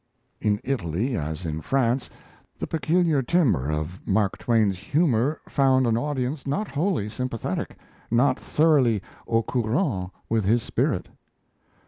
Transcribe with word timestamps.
In 0.39 0.59
Italy, 0.63 1.15
as 1.15 1.45
in 1.45 1.61
France, 1.61 2.09
the 2.57 2.65
peculiar 2.65 3.21
timbre 3.21 3.69
of 3.69 3.99
Mark 4.03 4.39
Twain's 4.39 4.79
humour 4.79 5.39
found 5.47 5.85
an 5.85 5.95
audience 5.95 6.47
not 6.47 6.67
wholly 6.69 7.07
sympathetic, 7.07 7.77
not 8.09 8.39
thoroughly 8.39 9.03
au 9.27 9.43
courant 9.43 10.09
with 10.27 10.43
his 10.43 10.63
spirit. 10.63 11.07